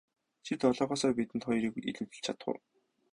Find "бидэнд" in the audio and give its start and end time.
1.17-1.43